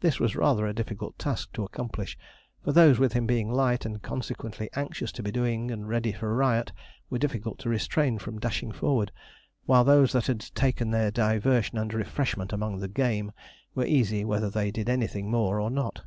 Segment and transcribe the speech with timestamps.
[0.00, 2.18] This was rather a difficult task to accomplish,
[2.64, 6.34] for those with him being light, and consequently anxious to be doing and ready for
[6.34, 6.72] riot,
[7.08, 9.12] were difficult to restrain from dashing forward;
[9.66, 13.30] while those that had taken their diversion and refreshment among the game,
[13.76, 16.02] were easy whether they did anything more or not.